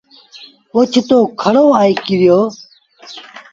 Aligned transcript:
اوچتو 0.75 1.17
ڪُرڙو 1.41 1.65
آئي 1.81 1.93
ڪريو۔ 2.05 2.39